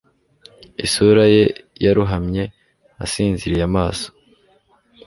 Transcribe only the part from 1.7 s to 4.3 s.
yarohamye asinziriye amaso